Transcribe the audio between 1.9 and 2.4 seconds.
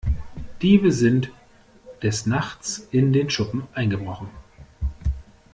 des